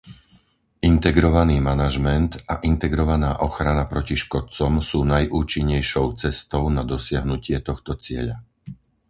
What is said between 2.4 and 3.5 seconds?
a integrovaná